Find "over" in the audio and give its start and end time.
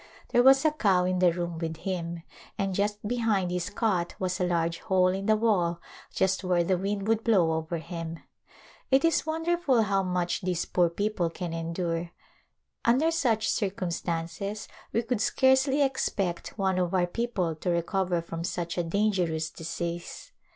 7.51-7.77